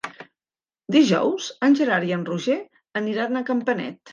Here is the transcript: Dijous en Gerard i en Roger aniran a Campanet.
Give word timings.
Dijous 0.95 1.49
en 1.69 1.77
Gerard 1.81 2.09
i 2.09 2.17
en 2.17 2.27
Roger 2.33 2.59
aniran 3.03 3.37
a 3.43 3.47
Campanet. 3.53 4.05